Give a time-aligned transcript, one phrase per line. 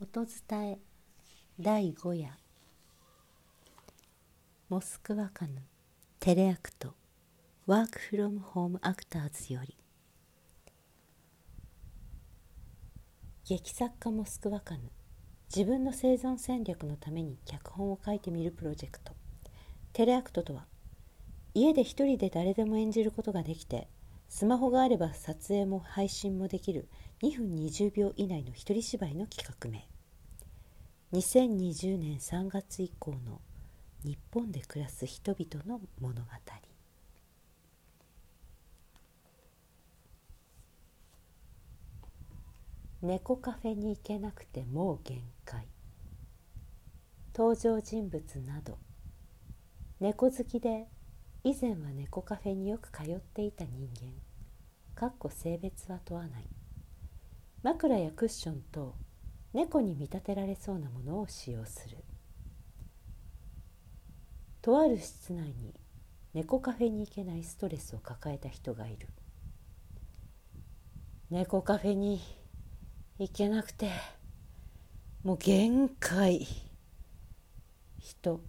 [0.00, 0.78] 音伝え
[1.58, 2.30] 第5夜。
[4.68, 5.54] モスクワカヌ
[6.20, 6.94] テレアクト。
[7.66, 9.76] Work From Home Actors より。
[13.48, 14.82] 劇作家モスクワカヌ
[15.52, 19.14] 自分の生存戦略のために脚本を書いてみるプロジェクト。
[19.92, 20.66] テレアクトとは
[21.54, 23.88] 家で一人で誰でも演じることができて
[24.28, 26.88] スマホがあれば撮影も配信もできる
[27.22, 29.88] 2分20秒以内の一人芝居の企画名。
[31.12, 33.40] 2020年3月以降の
[34.04, 36.28] 日本で暮らす人々の物語。
[43.00, 45.66] 猫カフェに行けなくてもう限界。
[47.34, 48.76] 登場人物など。
[50.00, 50.86] 猫好きで
[51.44, 54.12] 以前は猫カフェによく通っていた人間。
[54.94, 56.48] かっこ性別は問わない。
[57.62, 58.96] 枕やクッションと
[59.52, 61.98] 猫に見立てられそうなものを使用する。
[64.60, 65.74] とある室内に
[66.34, 69.08] 猫カフェに行けないストレスを抱えた人がいる。
[71.30, 72.20] 猫カフェに
[73.18, 73.90] 行けなくて
[75.22, 76.46] もう限界。
[78.00, 78.40] 人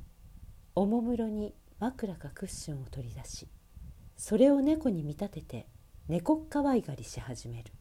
[0.76, 3.48] おもむろに枕かクッションを取り出し
[4.18, 5.68] それを猫に見立てて
[6.08, 7.72] 猫っかわいがりし始める。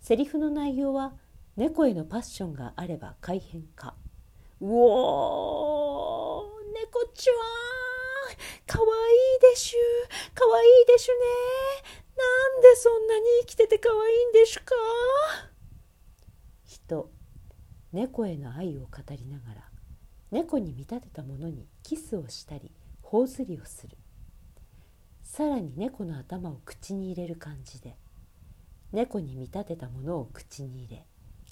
[0.00, 1.14] セリフの内容は
[1.56, 3.96] 猫へのパッションがあれば改変か。
[4.60, 7.36] うおー猫ちゃん
[8.66, 8.90] かわい
[9.36, 9.78] いでしゅ
[10.34, 11.18] かわいいでしゅね。
[12.16, 14.74] なんでそんなに生きててかわいいんでしゅか。
[16.64, 17.10] 人
[17.92, 19.68] 猫への愛を語りながら
[20.30, 22.70] 猫に見立てたものにキスをしたり
[23.10, 23.96] 頬ずりをする。
[25.22, 27.96] さらに猫の頭を口に入れる感じで。
[28.92, 31.06] 猫に見立てたものを口に入れ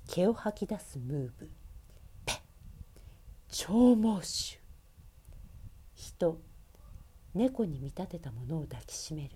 [0.07, 1.51] 毛を吐き出すムーブ。
[2.27, 2.37] ペッ。
[3.49, 4.61] 長毛種
[5.95, 6.43] 人
[7.35, 9.31] 猫に見立てたものを抱きしめる。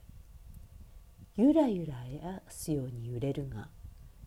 [1.36, 3.70] ゆらゆらやすように揺れるが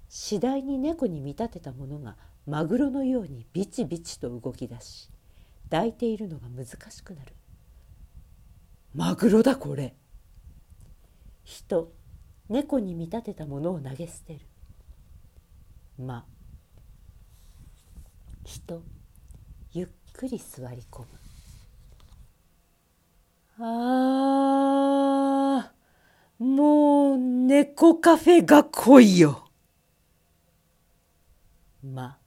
[0.09, 2.15] 次第に猫に見立てたものが
[2.47, 5.11] マグロのようにビチビチと動き出し
[5.69, 7.33] 抱いているのが難しくなる。
[8.93, 9.95] マグロだこれ。
[11.43, 11.91] 人
[12.49, 14.39] 猫に見立てたものを投げ捨てる。
[15.97, 16.25] ま
[18.43, 18.83] 人
[19.71, 21.07] ゆっくり座り込む。
[23.59, 29.47] あーもう猫カフェが来いよ。
[31.83, 32.17] ま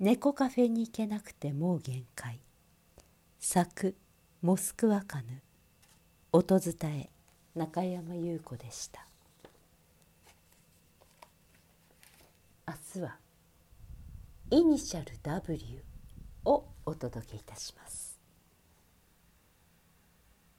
[0.00, 2.40] 猫カフェに行けなくてもう限界。
[3.38, 3.94] 作
[4.40, 5.42] モスクワカヌ。
[6.32, 7.10] 音伝え
[7.54, 9.06] 中山優子でした。
[12.66, 13.16] 明日は
[14.50, 15.58] イニシャル W
[16.46, 18.09] をお届けいたします。